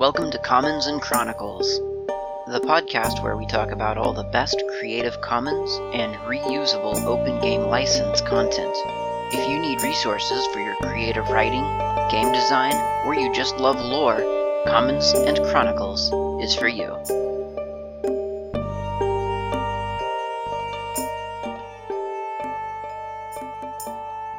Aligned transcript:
Welcome 0.00 0.32
to 0.32 0.38
Commons 0.38 0.86
and 0.86 1.00
Chronicles, 1.00 1.78
the 2.48 2.60
podcast 2.64 3.22
where 3.22 3.36
we 3.36 3.46
talk 3.46 3.70
about 3.70 3.96
all 3.96 4.12
the 4.12 4.24
best 4.24 4.60
Creative 4.80 5.20
Commons 5.20 5.70
and 5.94 6.16
reusable 6.26 7.00
open 7.04 7.40
game 7.40 7.60
license 7.60 8.20
content. 8.20 8.74
If 9.32 9.48
you 9.48 9.60
need 9.60 9.82
resources 9.82 10.44
for 10.48 10.58
your 10.58 10.74
creative 10.82 11.28
writing, 11.28 11.62
game 12.10 12.32
design, 12.32 12.74
or 13.06 13.14
you 13.14 13.32
just 13.32 13.58
love 13.58 13.80
lore, 13.80 14.16
Commons 14.66 15.12
and 15.12 15.38
Chronicles 15.46 16.10
is 16.42 16.56
for 16.56 16.66
you. 16.66 16.88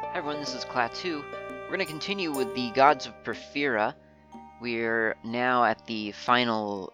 Hi 0.02 0.18
everyone, 0.18 0.38
this 0.38 0.54
is 0.54 0.66
Klaatu. 0.66 1.24
We're 1.62 1.68
going 1.68 1.78
to 1.80 1.86
continue 1.86 2.30
with 2.30 2.54
the 2.54 2.70
Gods 2.72 3.06
of 3.06 3.14
Porphyra. 3.24 3.94
We're 4.58 5.16
now 5.22 5.64
at 5.64 5.86
the 5.86 6.12
final 6.12 6.92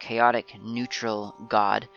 chaotic 0.00 0.60
neutral 0.60 1.34
god, 1.48 1.88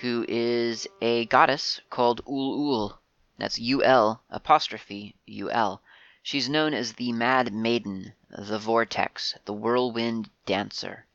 who 0.00 0.26
is 0.28 0.86
a 1.00 1.24
goddess 1.24 1.80
called 1.88 2.20
Ul 2.26 2.74
Ul. 2.74 3.00
That's 3.38 3.58
U 3.58 3.82
L 3.82 4.22
apostrophe 4.28 5.16
U 5.24 5.50
L. 5.50 5.82
She's 6.22 6.50
known 6.50 6.74
as 6.74 6.92
the 6.92 7.12
Mad 7.12 7.52
Maiden, 7.52 8.12
the 8.28 8.58
Vortex, 8.58 9.34
the 9.46 9.54
Whirlwind 9.54 10.28
Dancer. 10.44 11.06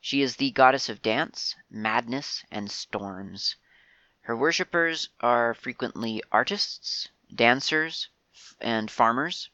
She 0.00 0.22
is 0.22 0.36
the 0.36 0.50
goddess 0.52 0.88
of 0.88 1.02
dance, 1.02 1.54
madness, 1.68 2.44
and 2.50 2.70
storms. 2.70 3.56
Her 4.22 4.34
worshippers 4.34 5.10
are 5.20 5.52
frequently 5.52 6.22
artists, 6.32 7.08
dancers, 7.34 8.08
and 8.60 8.90
farmers, 8.90 9.50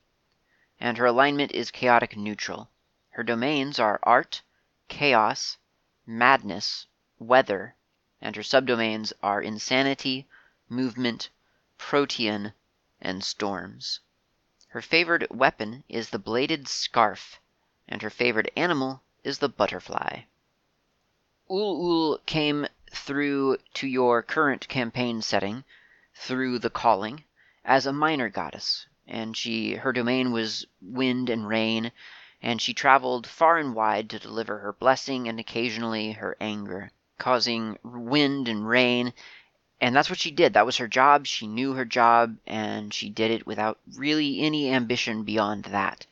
and 0.79 0.97
her 0.99 1.07
alignment 1.07 1.51
is 1.53 1.73
chaotic 1.73 2.17
neutral. 2.17 2.71
Her 3.15 3.23
domains 3.23 3.79
are 3.79 4.01
art, 4.05 4.41
chaos, 4.89 5.59
madness, 6.07 6.87
weather, 7.19 7.77
and 8.23 8.35
her 8.37 8.43
subdomains 8.43 9.13
are 9.23 9.43
insanity, 9.43 10.27
movement, 10.67 11.29
protean, 11.77 12.55
and 13.03 13.23
storms. 13.23 14.01
Her 14.69 14.81
favored 14.81 15.27
weapon 15.31 15.85
is 15.91 16.09
the 16.09 16.19
bladed 16.19 16.67
scarf, 16.69 17.39
and 17.87 18.01
her 18.01 18.09
favored 18.09 18.51
animal 18.57 19.03
is 19.23 19.41
the 19.41 19.49
butterfly. 19.51 20.23
Ul 21.51 21.59
Ul 22.13 22.19
came 22.25 22.67
through 22.91 23.59
to 23.75 23.87
your 23.87 24.23
current 24.23 24.69
campaign 24.69 25.21
setting 25.21 25.65
through 26.15 26.61
the 26.61 26.71
calling 26.71 27.25
as 27.63 27.85
a 27.85 27.93
minor 27.93 28.31
goddess, 28.31 28.87
and 29.07 29.37
she 29.37 29.75
her 29.75 29.93
domain 29.93 30.33
was 30.33 30.65
wind 30.81 31.29
and 31.29 31.47
rain, 31.47 31.93
and 32.43 32.61
she 32.61 32.75
traveled 32.75 33.27
far 33.27 33.57
and 33.57 33.75
wide 33.75 34.11
to 34.11 34.19
deliver 34.19 34.59
her 34.59 34.73
blessing 34.73 35.29
and 35.29 35.39
occasionally 35.39 36.13
her 36.13 36.37
anger, 36.41 36.91
causing 37.17 37.79
wind 37.85 38.49
and 38.49 38.69
rain. 38.69 39.13
And 39.81 39.95
that's 39.95 40.11
what 40.11 40.19
she 40.19 40.33
did. 40.33 40.55
That 40.55 40.67
was 40.67 40.77
her 40.79 40.89
job. 40.89 41.27
She 41.27 41.47
knew 41.47 41.75
her 41.75 41.85
job, 41.85 42.37
and 42.47 42.93
she 42.93 43.09
did 43.09 43.31
it 43.31 43.47
without 43.47 43.79
really 43.95 44.41
any 44.41 44.71
ambition 44.71 45.23
beyond 45.23 45.65
that. 45.67 46.07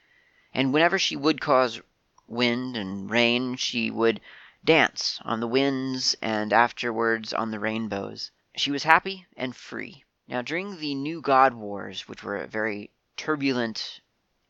And 0.54 0.72
whenever 0.72 0.98
she 0.98 1.16
would 1.16 1.40
cause 1.40 1.80
wind 2.28 2.76
and 2.76 3.10
rain, 3.10 3.56
she 3.56 3.90
would 3.90 4.20
dance 4.64 5.18
on 5.24 5.40
the 5.40 5.48
winds 5.48 6.14
and 6.22 6.52
afterwards 6.52 7.32
on 7.32 7.50
the 7.50 7.58
rainbows. 7.58 8.30
She 8.56 8.70
was 8.70 8.84
happy 8.84 9.26
and 9.36 9.54
free. 9.54 10.04
Now, 10.28 10.42
during 10.42 10.78
the 10.78 10.94
New 10.94 11.22
God 11.22 11.54
Wars, 11.54 12.08
which 12.08 12.22
were 12.22 12.36
a 12.36 12.46
very 12.46 12.90
turbulent 13.16 14.00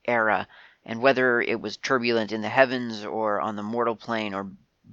era, 0.07 0.47
and 0.85 1.01
whether 1.01 1.41
it 1.41 1.61
was 1.61 1.77
turbulent 1.77 2.33
in 2.33 2.43
the 2.43 2.49
heavens 2.49 3.05
or 3.05 3.41
on 3.41 3.57
the 3.57 3.63
mortal 3.63 3.97
plane 3.97 4.35
or 4.35 4.51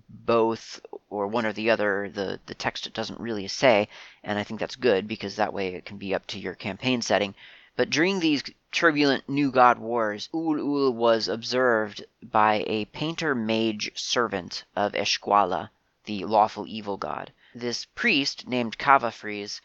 both 0.09 0.79
or 1.09 1.27
one 1.27 1.45
or 1.45 1.53
the 1.53 1.69
other, 1.69 2.09
the, 2.09 2.39
the 2.45 2.53
text 2.53 2.91
doesn't 2.93 3.19
really 3.19 3.47
say, 3.47 3.87
and 4.23 4.37
I 4.37 4.43
think 4.43 4.59
that's 4.59 4.75
good 4.75 5.07
because 5.07 5.37
that 5.37 5.53
way 5.53 5.69
it 5.69 5.85
can 5.85 5.97
be 5.97 6.13
up 6.13 6.27
to 6.27 6.39
your 6.39 6.53
campaign 6.53 7.01
setting. 7.01 7.33
But 7.75 7.89
during 7.89 8.19
these 8.19 8.43
turbulent 8.71 9.29
New 9.29 9.51
God 9.51 9.77
Wars, 9.77 10.29
Ul 10.33 10.59
Ul 10.59 10.91
was 10.93 11.27
observed 11.27 12.03
by 12.21 12.63
a 12.67 12.85
painter 12.85 13.35
mage 13.35 13.91
servant 13.95 14.65
of 14.75 14.95
Esquala, 14.95 15.71
the 16.05 16.25
lawful 16.25 16.67
evil 16.67 16.97
god. 16.97 17.31
This 17.53 17.85
priest, 17.85 18.47
named 18.47 18.77
Kavafres, 18.77 19.61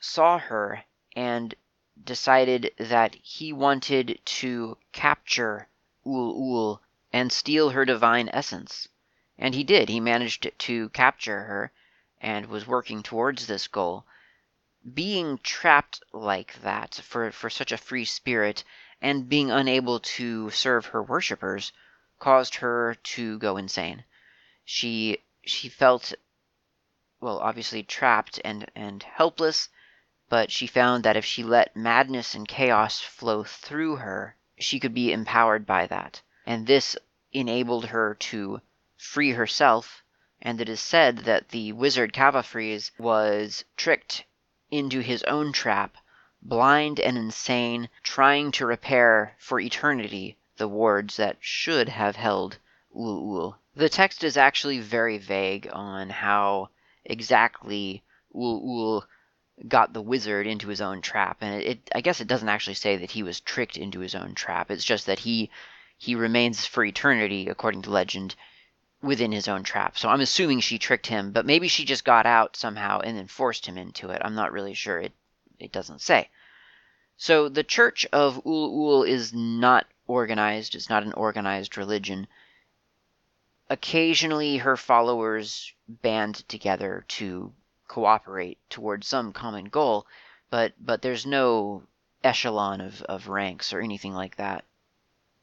saw 0.00 0.38
her 0.38 0.84
and 1.14 1.54
decided 2.04 2.72
that 2.78 3.14
he 3.16 3.52
wanted 3.52 4.20
to 4.24 4.76
capture 4.92 5.68
Ul 6.06 6.56
Ul 6.56 6.82
and 7.12 7.30
steal 7.30 7.70
her 7.70 7.84
divine 7.84 8.28
essence. 8.32 8.88
And 9.38 9.54
he 9.54 9.64
did. 9.64 9.88
He 9.88 10.00
managed 10.00 10.50
to 10.58 10.88
capture 10.90 11.42
her 11.44 11.72
and 12.20 12.46
was 12.46 12.66
working 12.66 13.02
towards 13.02 13.46
this 13.46 13.68
goal. 13.68 14.06
Being 14.94 15.38
trapped 15.38 16.02
like 16.12 16.60
that 16.62 16.94
for, 16.94 17.30
for 17.30 17.50
such 17.50 17.72
a 17.72 17.76
free 17.76 18.04
spirit 18.04 18.64
and 19.00 19.28
being 19.28 19.50
unable 19.50 20.00
to 20.00 20.50
serve 20.50 20.86
her 20.86 21.02
worshippers 21.02 21.72
caused 22.18 22.56
her 22.56 22.94
to 23.02 23.38
go 23.38 23.56
insane. 23.56 24.04
She 24.64 25.18
she 25.44 25.68
felt 25.68 26.14
well 27.20 27.38
obviously 27.40 27.82
trapped 27.82 28.40
and, 28.44 28.70
and 28.74 29.02
helpless 29.02 29.68
but 30.32 30.50
she 30.50 30.66
found 30.66 31.04
that 31.04 31.14
if 31.14 31.26
she 31.26 31.42
let 31.42 31.76
madness 31.76 32.34
and 32.34 32.48
chaos 32.48 33.00
flow 33.00 33.44
through 33.44 33.96
her, 33.96 34.34
she 34.58 34.80
could 34.80 34.94
be 34.94 35.12
empowered 35.12 35.66
by 35.66 35.86
that. 35.86 36.22
And 36.46 36.66
this 36.66 36.96
enabled 37.34 37.84
her 37.88 38.14
to 38.14 38.62
free 38.96 39.32
herself, 39.32 40.02
and 40.40 40.58
it 40.58 40.70
is 40.70 40.80
said 40.80 41.18
that 41.18 41.50
the 41.50 41.72
wizard 41.72 42.14
Kavafres 42.14 42.92
was 42.96 43.66
tricked 43.76 44.24
into 44.70 45.00
his 45.00 45.22
own 45.24 45.52
trap, 45.52 45.98
blind 46.40 46.98
and 46.98 47.18
insane, 47.18 47.90
trying 48.02 48.52
to 48.52 48.64
repair 48.64 49.36
for 49.38 49.60
eternity 49.60 50.38
the 50.56 50.66
wards 50.66 51.18
that 51.18 51.36
should 51.40 51.90
have 51.90 52.16
held 52.16 52.56
Ul 52.96 53.36
Ul. 53.36 53.58
The 53.74 53.90
text 53.90 54.24
is 54.24 54.38
actually 54.38 54.78
very 54.78 55.18
vague 55.18 55.68
on 55.70 56.08
how 56.08 56.70
exactly 57.04 58.02
Ul 58.34 58.62
Ul 58.64 59.04
got 59.68 59.92
the 59.92 60.02
wizard 60.02 60.46
into 60.46 60.68
his 60.68 60.80
own 60.80 61.00
trap. 61.00 61.38
And 61.40 61.62
it, 61.62 61.90
I 61.94 62.00
guess 62.00 62.20
it 62.20 62.28
doesn't 62.28 62.48
actually 62.48 62.74
say 62.74 62.96
that 62.96 63.10
he 63.10 63.22
was 63.22 63.40
tricked 63.40 63.76
into 63.76 64.00
his 64.00 64.14
own 64.14 64.34
trap. 64.34 64.70
It's 64.70 64.84
just 64.84 65.06
that 65.06 65.20
he 65.20 65.50
he 65.98 66.14
remains 66.16 66.66
for 66.66 66.84
eternity, 66.84 67.48
according 67.48 67.82
to 67.82 67.90
legend, 67.90 68.34
within 69.02 69.30
his 69.30 69.46
own 69.46 69.62
trap. 69.62 69.96
So 69.96 70.08
I'm 70.08 70.20
assuming 70.20 70.60
she 70.60 70.78
tricked 70.78 71.06
him, 71.06 71.30
but 71.30 71.46
maybe 71.46 71.68
she 71.68 71.84
just 71.84 72.04
got 72.04 72.26
out 72.26 72.56
somehow 72.56 73.00
and 73.00 73.16
then 73.16 73.28
forced 73.28 73.66
him 73.66 73.78
into 73.78 74.10
it. 74.10 74.20
I'm 74.24 74.34
not 74.34 74.52
really 74.52 74.74
sure. 74.74 74.98
It 74.98 75.12
it 75.58 75.72
doesn't 75.72 76.00
say. 76.00 76.28
So 77.16 77.48
the 77.48 77.62
Church 77.62 78.06
of 78.12 78.44
Ul 78.44 78.96
Ul 78.96 79.02
is 79.04 79.32
not 79.32 79.86
organized. 80.06 80.74
It's 80.74 80.90
not 80.90 81.04
an 81.04 81.12
organized 81.12 81.76
religion. 81.76 82.26
Occasionally, 83.70 84.58
her 84.58 84.76
followers 84.76 85.72
band 85.88 86.48
together 86.48 87.04
to 87.08 87.52
cooperate 87.92 88.58
towards 88.70 89.06
some 89.06 89.34
common 89.34 89.66
goal, 89.66 90.06
but 90.48 90.72
but 90.80 91.02
there's 91.02 91.26
no 91.26 91.82
echelon 92.24 92.80
of, 92.80 93.02
of 93.02 93.28
ranks 93.28 93.70
or 93.70 93.80
anything 93.82 94.14
like 94.14 94.34
that. 94.36 94.64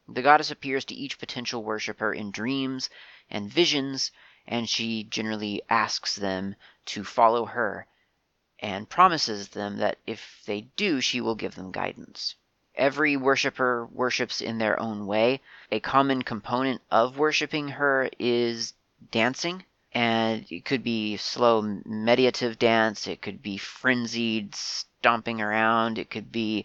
The 0.08 0.22
goddess 0.22 0.50
appears 0.50 0.84
to 0.86 0.94
each 0.96 1.20
potential 1.20 1.62
worshiper 1.62 2.12
in 2.12 2.32
dreams 2.32 2.90
and 3.30 3.48
visions, 3.48 4.10
and 4.48 4.68
she 4.68 5.04
generally 5.04 5.62
asks 5.70 6.16
them 6.16 6.56
to 6.86 7.04
follow 7.04 7.44
her 7.44 7.86
and 8.58 8.90
promises 8.90 9.50
them 9.50 9.76
that 9.76 9.98
if 10.04 10.42
they 10.44 10.62
do, 10.74 11.00
she 11.00 11.20
will 11.20 11.36
give 11.36 11.54
them 11.54 11.70
guidance. 11.70 12.34
Every 12.74 13.16
worshiper 13.16 13.86
worships 13.86 14.40
in 14.40 14.58
their 14.58 14.80
own 14.80 15.06
way. 15.06 15.40
A 15.70 15.78
common 15.78 16.22
component 16.22 16.82
of 16.90 17.16
worshiping 17.16 17.68
her 17.68 18.10
is 18.18 18.74
dancing 19.12 19.64
and 19.92 20.46
it 20.50 20.64
could 20.64 20.84
be 20.84 21.16
slow 21.16 21.60
meditative 21.84 22.58
dance 22.58 23.06
it 23.08 23.20
could 23.20 23.42
be 23.42 23.56
frenzied 23.56 24.54
stomping 24.54 25.40
around 25.40 25.98
it 25.98 26.10
could 26.10 26.30
be 26.30 26.64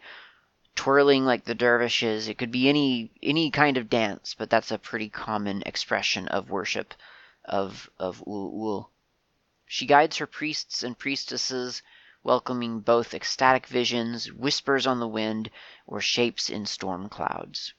twirling 0.75 1.25
like 1.25 1.43
the 1.45 1.55
dervishes 1.55 2.27
it 2.27 2.37
could 2.37 2.51
be 2.51 2.69
any 2.69 3.11
any 3.23 3.49
kind 3.49 3.77
of 3.77 3.89
dance 3.89 4.35
but 4.37 4.49
that's 4.49 4.71
a 4.71 4.77
pretty 4.77 5.09
common 5.09 5.63
expression 5.65 6.27
of 6.27 6.49
worship 6.49 6.93
of 7.45 7.89
of 7.97 8.21
ul 8.27 8.91
she 9.65 9.85
guides 9.85 10.17
her 10.17 10.27
priests 10.27 10.83
and 10.83 10.97
priestesses 10.99 11.81
welcoming 12.23 12.79
both 12.79 13.13
ecstatic 13.13 13.65
visions 13.67 14.31
whispers 14.31 14.85
on 14.85 14.99
the 14.99 15.07
wind 15.07 15.49
or 15.87 16.01
shapes 16.01 16.49
in 16.49 16.65
storm 16.65 17.09
clouds 17.09 17.73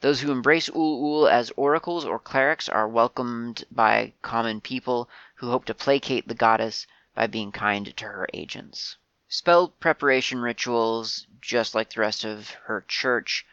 those 0.00 0.20
who 0.20 0.30
embrace 0.30 0.68
Ul 0.68 1.22
Ul 1.22 1.28
as 1.28 1.50
oracles 1.56 2.04
or 2.04 2.18
clerics 2.18 2.68
are 2.68 2.86
welcomed 2.86 3.64
by 3.70 4.12
common 4.20 4.60
people 4.60 5.08
who 5.36 5.50
hope 5.50 5.64
to 5.64 5.74
placate 5.74 6.28
the 6.28 6.34
goddess 6.34 6.86
by 7.14 7.26
being 7.26 7.50
kind 7.50 7.96
to 7.96 8.04
her 8.04 8.28
agents. 8.34 8.96
Spell 9.28 9.68
preparation 9.68 10.40
rituals, 10.40 11.26
just 11.40 11.74
like 11.74 11.90
the 11.90 12.00
rest 12.00 12.24
of 12.24 12.50
her 12.66 12.84
church, 12.86 13.46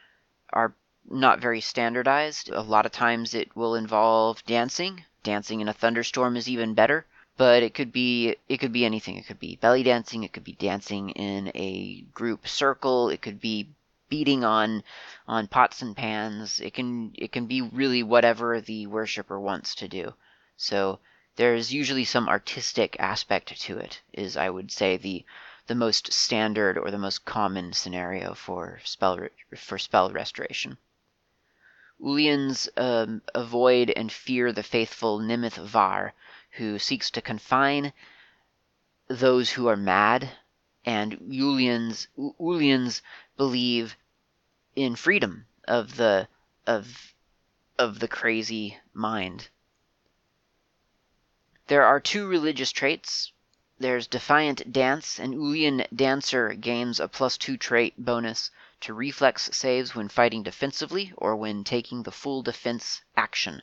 are 0.51 0.75
not 1.09 1.39
very 1.39 1.61
standardized. 1.61 2.49
A 2.49 2.61
lot 2.61 2.85
of 2.85 2.91
times 2.91 3.33
it 3.33 3.55
will 3.55 3.75
involve 3.75 4.45
dancing. 4.45 5.05
Dancing 5.23 5.61
in 5.61 5.69
a 5.69 5.73
thunderstorm 5.73 6.35
is 6.35 6.49
even 6.49 6.73
better, 6.73 7.05
but 7.37 7.63
it 7.63 7.73
could 7.73 7.91
be 7.91 8.35
it 8.49 8.57
could 8.57 8.73
be 8.73 8.85
anything. 8.85 9.15
It 9.17 9.25
could 9.25 9.39
be 9.39 9.55
belly 9.55 9.83
dancing, 9.83 10.23
it 10.23 10.33
could 10.33 10.43
be 10.43 10.53
dancing 10.53 11.09
in 11.11 11.51
a 11.55 12.01
group 12.13 12.47
circle, 12.47 13.09
it 13.09 13.21
could 13.21 13.39
be 13.39 13.69
beating 14.13 14.44
on 14.44 14.83
on 15.27 15.48
pots 15.48 15.81
and 15.81 15.98
pans. 15.98 16.60
It 16.60 16.75
can 16.75 17.13
it 17.15 17.31
can 17.31 17.48
be 17.48 17.62
really 17.62 18.04
whatever 18.04 18.62
the 18.62 18.86
worshiper 18.86 19.39
wants 19.39 19.74
to 19.75 19.88
do. 19.88 20.13
So 20.56 21.00
there's 21.36 21.74
usually 21.74 22.06
some 22.06 22.30
artistic 22.30 22.95
aspect 23.00 23.60
to 23.62 23.77
it. 23.80 24.01
Is 24.13 24.38
I 24.38 24.51
would 24.51 24.71
say 24.71 24.98
the 24.98 25.25
the 25.65 25.74
most 25.74 26.13
standard 26.13 26.77
or 26.77 26.92
the 26.92 27.00
most 27.00 27.25
common 27.25 27.74
scenario 27.74 28.36
for 28.36 28.80
spell 28.83 29.18
for 29.57 29.80
spell 29.80 30.12
restoration. 30.12 30.77
Ulians 32.00 32.69
um, 32.77 33.24
avoid 33.33 33.89
and 33.95 34.12
fear 34.12 34.51
the 34.51 34.62
faithful 34.62 35.19
Nimith 35.19 35.57
Var, 35.57 36.13
who 36.57 36.77
seeks 36.77 37.10
to 37.10 37.21
confine 37.21 37.94
those 39.07 39.50
who 39.51 39.68
are 39.68 39.75
mad, 39.75 40.30
and 40.86 41.18
Ulians 41.31 42.07
Ulians 42.39 43.01
believe 43.38 43.95
in 44.75 44.95
freedom 44.95 45.45
of 45.67 45.95
the 45.97 46.27
of 46.65 47.13
of 47.77 47.99
the 47.99 48.07
crazy 48.07 48.77
mind. 48.93 49.49
There 51.67 51.83
are 51.83 51.99
two 51.99 52.27
religious 52.27 52.71
traits. 52.71 53.31
There's 53.79 54.07
Defiant 54.07 54.71
Dance. 54.71 55.19
An 55.19 55.33
Ulian 55.33 55.87
dancer 55.95 56.53
gains 56.53 56.99
a 56.99 57.07
plus 57.07 57.37
two 57.37 57.57
trait 57.57 57.93
bonus 57.97 58.51
to 58.81 58.93
reflex 58.93 59.49
saves 59.51 59.95
when 59.95 60.09
fighting 60.09 60.43
defensively 60.43 61.13
or 61.17 61.35
when 61.35 61.63
taking 61.63 62.03
the 62.03 62.11
full 62.11 62.41
defense 62.43 63.01
action. 63.15 63.61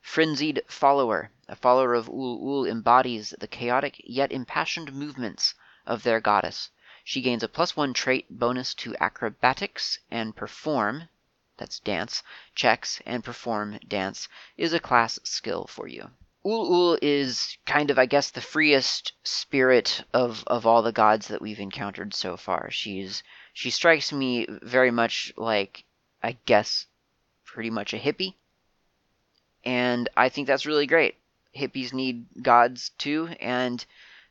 Frenzied 0.00 0.62
Follower. 0.68 1.30
A 1.48 1.56
follower 1.56 1.94
of 1.94 2.08
Ul 2.08 2.38
Ul 2.40 2.66
embodies 2.66 3.34
the 3.38 3.48
chaotic 3.48 4.00
yet 4.04 4.32
impassioned 4.32 4.92
movements 4.92 5.54
of 5.86 6.02
their 6.02 6.20
goddess. 6.20 6.70
She 7.10 7.22
gains 7.22 7.42
a 7.42 7.48
plus 7.48 7.74
one 7.74 7.94
trait 7.94 8.26
bonus 8.28 8.74
to 8.74 8.94
acrobatics 9.00 9.98
and 10.10 10.36
perform 10.36 11.08
that's 11.56 11.80
dance 11.80 12.22
checks 12.54 13.00
and 13.06 13.24
perform 13.24 13.78
dance 13.88 14.28
is 14.58 14.74
a 14.74 14.78
class 14.78 15.18
skill 15.24 15.66
for 15.66 15.88
you. 15.88 16.10
Ul 16.44 16.70
Ul 16.70 16.98
is 17.00 17.56
kind 17.64 17.90
of, 17.90 17.98
I 17.98 18.04
guess, 18.04 18.30
the 18.30 18.42
freest 18.42 19.14
spirit 19.22 20.04
of, 20.12 20.44
of 20.46 20.66
all 20.66 20.82
the 20.82 20.92
gods 20.92 21.28
that 21.28 21.40
we've 21.40 21.58
encountered 21.60 22.12
so 22.12 22.36
far. 22.36 22.70
She's 22.70 23.22
she 23.54 23.70
strikes 23.70 24.12
me 24.12 24.44
very 24.60 24.90
much 24.90 25.32
like, 25.38 25.84
I 26.22 26.36
guess, 26.44 26.84
pretty 27.46 27.70
much 27.70 27.94
a 27.94 27.98
hippie. 27.98 28.34
And 29.64 30.10
I 30.14 30.28
think 30.28 30.46
that's 30.46 30.66
really 30.66 30.86
great. 30.86 31.16
Hippies 31.56 31.94
need 31.94 32.26
gods 32.42 32.90
too, 32.98 33.28
and 33.40 33.82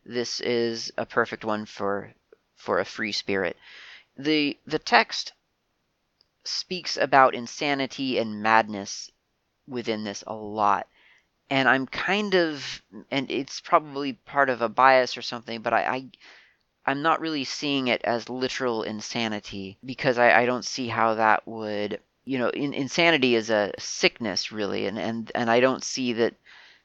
this 0.05 0.39
is 0.41 0.91
a 0.95 1.07
perfect 1.07 1.43
one 1.43 1.65
for 1.65 2.13
for 2.57 2.79
a 2.79 2.85
free 2.85 3.11
spirit. 3.11 3.55
The 4.17 4.57
the 4.65 4.79
text 4.79 5.33
speaks 6.43 6.97
about 6.97 7.35
insanity 7.35 8.17
and 8.17 8.41
madness 8.41 9.11
within 9.67 10.03
this 10.03 10.23
a 10.27 10.33
lot. 10.33 10.87
And 11.49 11.69
I'm 11.69 11.87
kind 11.87 12.35
of 12.35 12.81
and 13.11 13.29
it's 13.31 13.61
probably 13.61 14.13
part 14.13 14.49
of 14.49 14.61
a 14.61 14.69
bias 14.69 15.15
or 15.17 15.21
something, 15.21 15.61
but 15.61 15.73
I, 15.73 15.83
I 15.83 16.09
I'm 16.85 17.01
not 17.01 17.21
really 17.21 17.43
seeing 17.43 17.87
it 17.87 18.01
as 18.03 18.29
literal 18.29 18.83
insanity 18.83 19.77
because 19.85 20.17
I, 20.17 20.41
I 20.41 20.45
don't 20.45 20.65
see 20.65 20.87
how 20.87 21.15
that 21.15 21.47
would 21.47 21.99
you 22.25 22.39
know 22.39 22.49
in, 22.49 22.73
insanity 22.73 23.35
is 23.35 23.49
a 23.49 23.73
sickness 23.77 24.51
really 24.51 24.85
and, 24.87 24.97
and 24.97 25.31
and 25.35 25.49
I 25.49 25.59
don't 25.59 25.83
see 25.83 26.13
that 26.13 26.33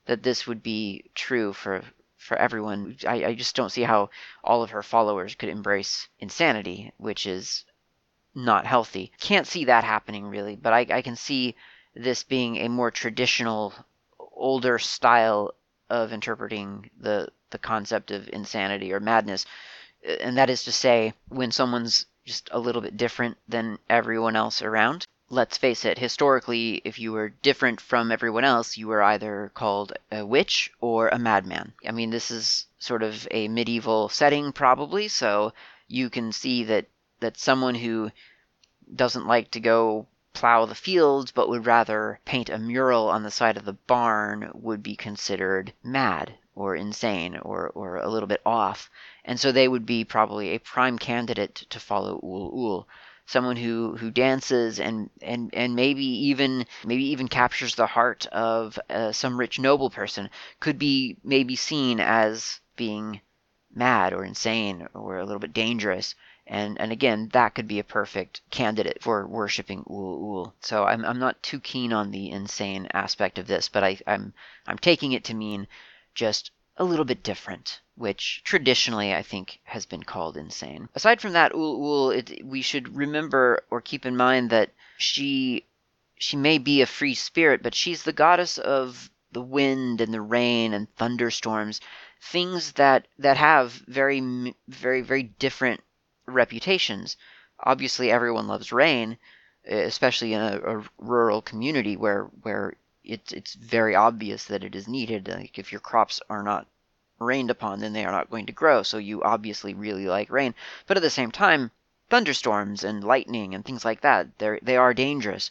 that 0.07 0.23
this 0.23 0.47
would 0.47 0.63
be 0.63 1.05
true 1.15 1.53
for 1.53 1.83
for 2.23 2.37
everyone. 2.37 2.97
I, 3.07 3.25
I 3.27 3.35
just 3.35 3.57
don't 3.57 3.73
see 3.73 3.83
how 3.83 4.11
all 4.45 4.63
of 4.63 4.71
her 4.71 4.83
followers 4.83 5.35
could 5.35 5.49
embrace 5.49 6.09
insanity, 6.19 6.93
which 6.97 7.27
is 7.27 7.65
not 8.35 8.67
healthy. 8.67 9.13
Can't 9.21 9.47
see 9.47 9.67
that 9.67 9.85
happening 9.85 10.27
really, 10.27 10.57
but 10.57 10.73
I, 10.73 10.87
I 10.91 11.03
can 11.03 11.17
see 11.17 11.55
this 11.95 12.23
being 12.23 12.57
a 12.57 12.69
more 12.69 12.91
traditional, 12.91 13.75
older 14.19 14.79
style 14.79 15.55
of 15.91 16.13
interpreting 16.13 16.91
the 16.99 17.29
the 17.51 17.59
concept 17.59 18.11
of 18.11 18.31
insanity 18.33 18.95
or 18.95 19.01
madness 19.01 19.45
and 20.05 20.37
that 20.37 20.51
is 20.51 20.65
to 20.65 20.73
say, 20.73 21.15
when 21.29 21.53
someone's 21.53 22.07
just 22.25 22.49
a 22.53 22.59
little 22.59 22.83
bit 22.83 22.97
different 22.97 23.37
than 23.49 23.79
everyone 23.89 24.37
else 24.37 24.63
around. 24.63 25.07
Let's 25.35 25.57
face 25.57 25.87
it, 25.87 25.99
historically, 25.99 26.83
if 26.85 26.99
you 26.99 27.13
were 27.13 27.31
different 27.31 27.81
from 27.81 28.13
everyone 28.13 28.45
else, 28.45 28.77
you 28.77 28.89
were 28.89 29.03
either 29.03 29.51
called 29.55 29.95
a 30.11 30.27
witch 30.27 30.71
or 30.79 31.09
a 31.09 31.19
madman. 31.19 31.73
I 31.89 31.91
mean, 31.91 32.11
this 32.11 32.31
is 32.31 32.67
sort 32.79 33.03
of 33.03 33.27
a 33.31 33.49
medieval 33.49 34.11
setting, 34.11 34.53
probably, 34.53 35.09
so 35.09 35.55
you 35.89 36.11
can 36.11 36.33
see 36.33 36.65
that, 36.65 36.85
that 37.21 37.39
someone 37.39 37.77
who 37.77 38.11
doesn't 38.95 39.27
like 39.27 39.51
to 39.53 39.61
go 39.61 40.07
plow 40.35 40.67
the 40.67 40.75
fields 40.75 41.31
but 41.33 41.49
would 41.49 41.65
rather 41.65 42.21
paint 42.27 42.51
a 42.51 42.59
mural 42.59 43.09
on 43.09 43.23
the 43.23 43.31
side 43.31 43.57
of 43.57 43.65
the 43.65 43.73
barn 43.73 44.51
would 44.53 44.83
be 44.83 44.97
considered 44.97 45.73
mad 45.83 46.35
or 46.55 46.77
insane 46.77 47.39
or, 47.39 47.71
or 47.71 47.97
a 47.97 48.11
little 48.11 48.27
bit 48.27 48.43
off. 48.45 48.91
And 49.25 49.41
so 49.41 49.51
they 49.51 49.67
would 49.67 49.87
be 49.87 50.05
probably 50.05 50.51
a 50.51 50.61
prime 50.61 50.99
candidate 50.99 51.55
to 51.71 51.81
follow 51.81 52.21
Ul 52.23 52.51
Ul. 52.53 52.89
Someone 53.27 53.57
who, 53.57 53.97
who 53.97 54.11
dances 54.11 54.81
and, 54.81 55.11
and, 55.23 55.51
and 55.55 55.75
maybe 55.75 56.05
even 56.05 56.67
maybe 56.85 57.05
even 57.07 57.29
captures 57.29 57.75
the 57.75 57.87
heart 57.87 58.27
of 58.27 58.79
uh, 58.91 59.13
some 59.13 59.39
rich 59.39 59.59
noble 59.59 59.91
person 59.91 60.29
could 60.61 60.79
be 60.79 61.17
maybe 61.25 61.57
seen 61.57 62.01
as 62.01 62.61
being 62.77 63.21
mad 63.75 64.13
or 64.13 64.25
insane 64.25 64.87
or 64.95 65.19
a 65.19 65.25
little 65.25 65.41
bit 65.41 65.53
dangerous. 65.53 66.15
And 66.47 66.81
and 66.81 66.91
again, 66.91 67.29
that 67.33 67.55
could 67.55 67.69
be 67.69 67.79
a 67.79 67.85
perfect 67.85 68.43
candidate 68.51 69.03
for 69.03 69.27
worshiping 69.27 69.85
Ul 69.89 70.37
Ul. 70.37 70.55
So 70.61 70.85
I'm 70.85 71.05
I'm 71.05 71.19
not 71.19 71.43
too 71.43 71.61
keen 71.61 71.93
on 71.93 72.11
the 72.11 72.31
insane 72.31 72.89
aspect 72.93 73.39
of 73.39 73.47
this, 73.47 73.69
but 73.69 73.85
I, 73.85 73.99
I'm 74.07 74.35
I'm 74.67 74.79
taking 74.79 75.13
it 75.13 75.25
to 75.25 75.35
mean 75.35 75.69
just 76.15 76.51
a 76.77 76.85
little 76.85 77.05
bit 77.05 77.23
different, 77.23 77.81
which 77.97 78.43
traditionally 78.45 79.15
I 79.15 79.23
think 79.23 79.61
has 79.65 79.87
been 79.87 80.03
called 80.03 80.37
insane. 80.37 80.89
Aside 80.95 81.21
from 81.21 81.33
that, 81.33 81.53
Ul 81.53 82.11
Ul, 82.11 82.23
we 82.45 82.63
should 82.63 82.97
remember 82.97 83.65
or 83.71 83.81
keep 83.81 84.07
in 84.07 84.17
mind 84.17 84.51
that 84.51 84.71
she 84.97 85.67
she 86.17 86.37
may 86.37 86.59
be 86.59 86.81
a 86.81 86.87
free 86.87 87.15
spirit, 87.15 87.63
but 87.63 87.75
she's 87.75 88.05
the 88.05 88.13
goddess 88.13 88.57
of 88.59 89.11
the 89.33 89.43
wind 89.43 90.01
and 90.01 90.15
the 90.15 90.21
rain 90.21 90.73
and 90.73 90.95
thunderstorms, 90.97 91.81
things 92.21 92.73
that 92.73 93.07
that 93.19 93.37
have 93.37 93.73
very 93.87 94.55
very 94.69 95.03
very 95.03 95.25
different 95.25 95.83
reputations. 96.27 97.17
Obviously, 97.61 98.11
everyone 98.11 98.47
loves 98.47 98.73
rain, 98.73 99.19
especially 99.67 100.33
in 100.33 100.41
a, 100.41 100.79
a 100.79 100.85
rural 100.99 101.43
community 101.43 101.97
where 101.97 102.25
where 102.43 102.75
it's 103.05 103.33
it's 103.33 103.55
very 103.55 103.95
obvious 103.95 104.45
that 104.45 104.65
it 104.65 104.75
is 104.75 104.87
needed. 104.87 105.29
Like 105.29 105.59
if 105.59 105.73
your 105.73 105.81
crops 105.81 106.21
are 106.31 106.43
not 106.43 106.67
rained 107.19 107.51
upon, 107.51 107.81
then 107.81 107.93
they 107.93 108.05
are 108.05 108.13
not 108.13 108.31
going 108.31 108.47
to 108.47 108.53
grow. 108.53 108.83
So 108.83 108.99
you 108.99 109.23
obviously 109.23 109.75
really 109.75 110.07
like 110.07 110.31
rain. 110.31 110.55
But 110.87 110.97
at 110.97 111.03
the 111.03 111.11
same 111.11 111.31
time, 111.31 111.71
thunderstorms 112.11 112.85
and 112.85 113.03
lightning 113.03 113.55
and 113.55 113.65
things 113.65 113.85
like 113.85 114.03
that, 114.03 114.39
they 114.39 114.59
they 114.63 114.77
are 114.77 114.95
dangerous. 114.95 115.51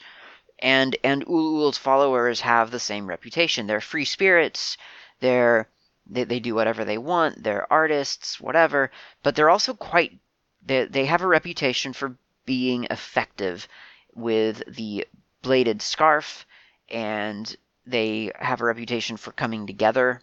And 0.60 0.96
and 1.04 1.24
Ulul's 1.28 1.78
followers 1.78 2.42
have 2.42 2.72
the 2.72 2.80
same 2.80 3.08
reputation. 3.08 3.68
They're 3.68 3.82
free 3.82 4.06
spirits. 4.06 4.78
They're 5.20 5.68
they, 6.08 6.24
they 6.24 6.40
do 6.40 6.56
whatever 6.56 6.86
they 6.86 6.98
want. 6.98 7.44
They're 7.44 7.72
artists, 7.72 8.40
whatever. 8.40 8.92
But 9.24 9.36
they're 9.36 9.50
also 9.50 9.74
quite 9.74 10.20
they 10.66 10.86
they 10.86 11.06
have 11.06 11.22
a 11.22 11.28
reputation 11.28 11.94
for 11.94 12.16
being 12.46 12.86
effective 12.90 13.68
with 14.14 14.64
the 14.68 15.08
bladed 15.42 15.82
scarf 15.82 16.46
and 16.92 17.56
they 17.86 18.32
have 18.36 18.62
a 18.62 18.66
reputation 18.66 19.18
for 19.18 19.32
coming 19.32 19.66
together 19.66 20.22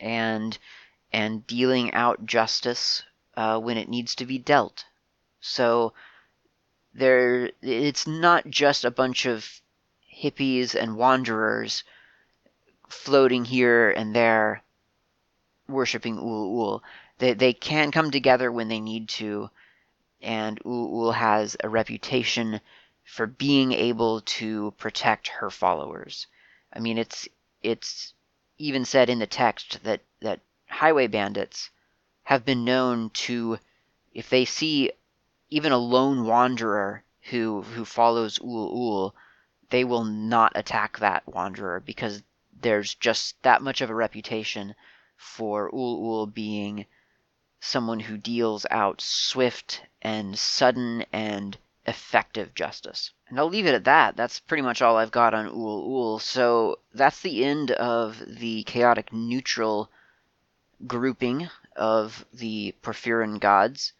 and 0.00 0.56
and 1.12 1.46
dealing 1.46 1.92
out 1.92 2.24
justice 2.24 3.02
uh, 3.36 3.58
when 3.58 3.76
it 3.76 3.88
needs 3.88 4.14
to 4.16 4.26
be 4.26 4.38
dealt. 4.38 4.84
So 5.40 5.92
there, 6.94 7.50
it's 7.62 8.06
not 8.06 8.48
just 8.48 8.84
a 8.84 8.90
bunch 8.90 9.26
of 9.26 9.60
hippies 10.12 10.74
and 10.74 10.96
wanderers 10.96 11.84
floating 12.88 13.44
here 13.44 13.90
and 13.90 14.14
there, 14.14 14.62
worshiping 15.68 16.18
Ul 16.18 16.60
Ul. 16.60 16.82
They 17.18 17.34
they 17.34 17.52
can 17.52 17.92
come 17.92 18.10
together 18.10 18.50
when 18.50 18.68
they 18.68 18.80
need 18.80 19.08
to, 19.20 19.50
and 20.22 20.58
Ul 20.64 21.04
Ul 21.04 21.12
has 21.12 21.56
a 21.62 21.68
reputation 21.68 22.60
for 23.06 23.26
being 23.26 23.70
able 23.70 24.20
to 24.20 24.72
protect 24.72 25.28
her 25.28 25.48
followers. 25.48 26.26
I 26.72 26.80
mean, 26.80 26.98
it's 26.98 27.28
it's 27.62 28.12
even 28.58 28.84
said 28.84 29.08
in 29.08 29.20
the 29.20 29.26
text 29.28 29.82
that 29.84 30.02
that 30.20 30.40
highway 30.68 31.06
bandits 31.06 31.70
have 32.24 32.44
been 32.44 32.64
known 32.64 33.10
to 33.10 33.58
if 34.12 34.28
they 34.28 34.44
see 34.44 34.90
even 35.50 35.70
a 35.70 35.78
lone 35.78 36.24
wanderer 36.24 37.04
who 37.30 37.62
who 37.62 37.84
follows 37.84 38.40
Ul 38.40 38.72
Ul, 38.74 39.14
they 39.70 39.84
will 39.84 40.04
not 40.04 40.52
attack 40.56 40.98
that 40.98 41.26
wanderer 41.28 41.78
because 41.78 42.24
there's 42.60 42.94
just 42.96 43.40
that 43.42 43.62
much 43.62 43.80
of 43.80 43.88
a 43.88 43.94
reputation 43.94 44.74
for 45.16 45.72
Ul 45.72 46.20
Ul 46.20 46.26
being 46.26 46.86
someone 47.60 48.00
who 48.00 48.18
deals 48.18 48.66
out 48.70 49.00
swift 49.00 49.82
and 50.02 50.36
sudden 50.36 51.04
and 51.12 51.56
effective 51.86 52.54
justice. 52.54 53.12
And 53.28 53.38
I'll 53.38 53.48
leave 53.48 53.66
it 53.66 53.74
at 53.74 53.84
that. 53.84 54.16
That's 54.16 54.40
pretty 54.40 54.62
much 54.62 54.82
all 54.82 54.96
I've 54.96 55.10
got 55.10 55.34
on 55.34 55.46
Ul 55.46 55.84
Ul. 55.84 56.18
So 56.18 56.78
that's 56.94 57.20
the 57.20 57.44
end 57.44 57.70
of 57.72 58.22
the 58.26 58.62
chaotic 58.64 59.12
neutral 59.12 59.90
grouping 60.86 61.48
of 61.74 62.24
the 62.32 62.74
Porphyrian 62.82 63.38
gods. 63.38 63.92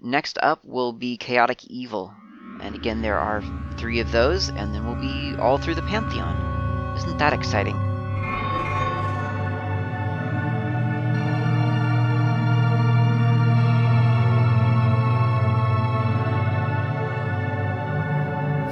Next 0.00 0.38
up 0.42 0.64
will 0.64 0.92
be 0.92 1.16
chaotic 1.16 1.64
evil. 1.66 2.14
And 2.60 2.74
again, 2.74 3.02
there 3.02 3.18
are 3.18 3.42
three 3.76 4.00
of 4.00 4.12
those, 4.12 4.48
and 4.48 4.74
then 4.74 4.86
we'll 4.86 5.00
be 5.00 5.38
all 5.40 5.58
through 5.58 5.76
the 5.76 5.82
Pantheon. 5.82 6.96
Isn't 6.96 7.18
that 7.18 7.32
exciting? 7.32 7.89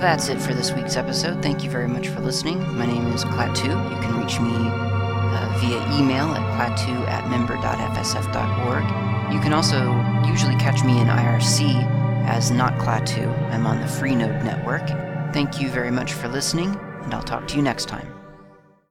That's 0.00 0.28
it 0.28 0.40
for 0.40 0.54
this 0.54 0.72
week's 0.72 0.96
episode. 0.96 1.42
Thank 1.42 1.64
you 1.64 1.70
very 1.70 1.88
much 1.88 2.06
for 2.06 2.20
listening. 2.20 2.60
My 2.76 2.86
name 2.86 3.08
is 3.08 3.24
Klaatu. 3.24 3.64
You 3.64 4.00
can 4.00 4.16
reach 4.16 4.38
me 4.38 4.52
uh, 4.54 5.58
via 5.58 5.98
email 5.98 6.26
at 6.34 6.78
klaatu 6.78 7.06
at 7.08 7.28
member.fsf.org. 7.28 8.84
You 9.34 9.40
can 9.40 9.52
also 9.52 9.90
usually 10.30 10.54
catch 10.54 10.84
me 10.84 11.00
in 11.00 11.08
IRC 11.08 11.84
as 12.26 12.52
Not 12.52 12.74
Klaatu. 12.74 13.26
I'm 13.52 13.66
on 13.66 13.80
the 13.80 13.86
Freenode 13.86 14.44
network. 14.44 14.86
Thank 15.34 15.60
you 15.60 15.68
very 15.68 15.90
much 15.90 16.12
for 16.12 16.28
listening, 16.28 16.78
and 17.02 17.12
I'll 17.12 17.22
talk 17.22 17.48
to 17.48 17.56
you 17.56 17.62
next 17.62 17.86
time. 17.86 18.17